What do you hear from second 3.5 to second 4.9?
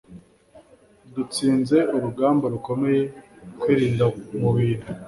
Kwirinda mu bintu